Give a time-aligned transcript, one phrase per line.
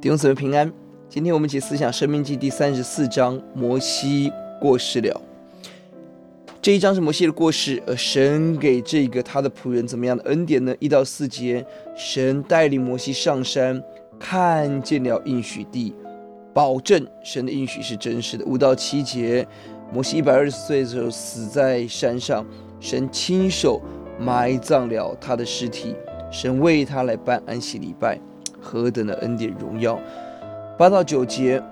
[0.00, 0.72] 弟兄姊妹平安。
[1.10, 5.20] 今天我们一起思想《生命记》第三十四章，摩西过世了。
[6.62, 10.74] 这一章是摩西的过世，而神给这个他的仆人怎么样的恩典呢？
[10.78, 11.62] 一到四节，
[11.94, 13.82] 神带领摩西上山，
[14.18, 15.94] 看见了应许地，
[16.54, 18.44] 保证神的应许是真实的。
[18.46, 19.46] 五到七节，
[19.92, 22.46] 摩西一百二十岁的时候死在山上，
[22.80, 23.78] 神亲手
[24.18, 25.94] 埋葬了他的尸体。
[26.32, 28.18] 神为他来办安息礼拜，
[28.60, 29.98] 何等的恩典荣耀！
[30.78, 31.62] 八到九节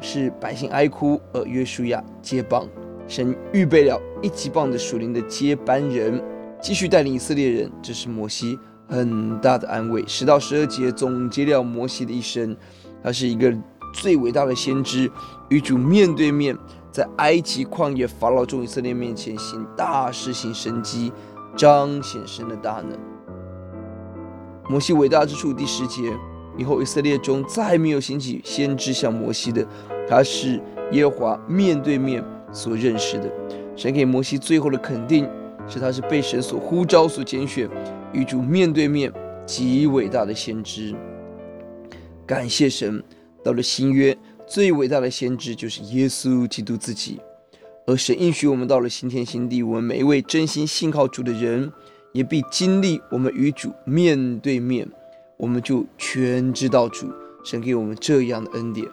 [0.00, 2.66] 是百姓哀哭，而约书亚接棒，
[3.06, 6.22] 神预备了一级棒的属灵的接班人，
[6.60, 10.04] 继续带领以色列人，这是摩西很大的安慰。
[10.06, 12.56] 十到十二节总结了摩西的一生，
[13.02, 13.52] 他是一个
[13.92, 15.10] 最伟大的先知，
[15.48, 16.56] 与主面对面，
[16.90, 21.12] 在埃及旷野法老众以色列面前行大事行神迹，
[21.56, 22.98] 彰显神的大能。
[24.68, 26.10] 摩西伟大之处，第十节，
[26.56, 29.66] 以后以色列中再没有兴起先知像摩西的，
[30.08, 30.60] 他是
[30.92, 33.30] 耶和华面对面所认识的。
[33.76, 35.28] 神给摩西最后的肯定
[35.66, 37.68] 是，他是被神所呼召、所拣选，
[38.12, 39.12] 与主面对面
[39.44, 40.94] 极伟大的先知。
[42.26, 43.02] 感谢神，
[43.42, 44.16] 到了新约，
[44.46, 47.20] 最伟大的先知就是耶稣基督自己，
[47.86, 51.72] 而神应许我们到了新天新地，我们每一位真心信靠主的人。
[52.12, 54.88] 也必经历我们与主面对面，
[55.36, 57.10] 我们就全知道主
[57.44, 58.86] 神给我们这样的恩典。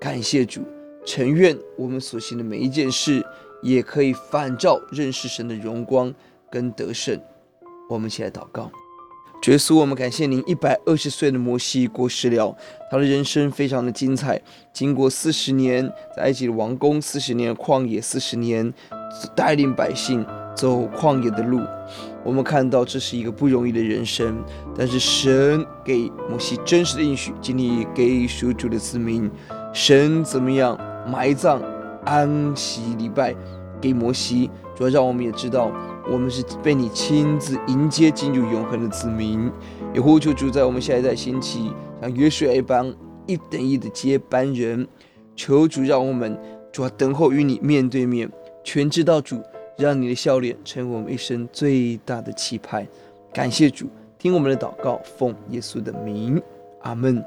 [0.00, 0.62] 感谢主，
[1.04, 3.24] 诚愿我们所行的每一件事，
[3.62, 6.12] 也可以反照认识神的荣光
[6.50, 7.20] 跟得胜。
[7.88, 8.70] 我们一起来祷告：
[9.46, 12.56] 耶稣，我们感谢您，一百二十岁的摩西过世了，
[12.90, 14.40] 他的人生非常的精彩，
[14.72, 18.72] 经过四十年在埃及的王宫，四十年旷野，四十年
[19.36, 21.60] 带领百姓走旷野的路。
[22.22, 24.42] 我们看到这是一个不容易的人生，
[24.76, 29.30] 但是神给摩西真实的应许，经历给属主的子民，
[29.74, 31.60] 神怎么样埋葬、
[32.04, 33.34] 安息礼拜
[33.78, 35.70] 给摩西，主要让我们也知道，
[36.10, 39.50] 我们是被你亲自迎接进入永恒的子民。
[39.92, 41.70] 也呼求主在我们下一代兴起，
[42.00, 42.92] 像约书亚一般
[43.26, 44.88] 一等一的接班人，
[45.36, 46.38] 求主让我们
[46.72, 48.30] 主要等候与你面对面，
[48.64, 49.42] 全知道主。
[49.76, 52.86] 让你的笑脸成为我们一生最大的期盼。
[53.32, 53.86] 感谢主，
[54.18, 56.40] 听我们的祷告，奉耶稣的名，
[56.82, 57.24] 阿门。